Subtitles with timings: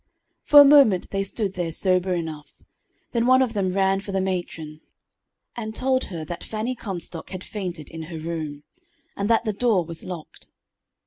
[0.41, 2.55] For a moment they stood there sober enough;
[3.11, 4.81] then one of them ran for the matron,
[5.55, 8.63] and told her that Fanny Comstock had fainted in her room,
[9.15, 10.47] and that the door was locked.